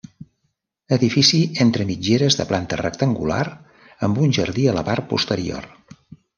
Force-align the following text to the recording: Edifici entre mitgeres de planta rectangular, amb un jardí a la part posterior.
Edifici 0.95 1.41
entre 1.65 1.85
mitgeres 1.91 2.39
de 2.41 2.47
planta 2.53 2.81
rectangular, 2.83 3.45
amb 4.09 4.25
un 4.27 4.37
jardí 4.41 4.69
a 4.73 4.77
la 4.81 4.89
part 4.93 5.11
posterior. 5.15 5.73